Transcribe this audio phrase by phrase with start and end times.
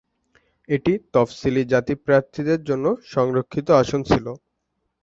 [0.69, 4.25] এটি তফসিলি জাতি প্রার্থীদের জন্য সংরক্ষিত আসন ছিল।